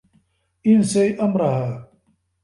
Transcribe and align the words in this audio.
انسي 0.67 1.19
أمرها. 1.21 1.89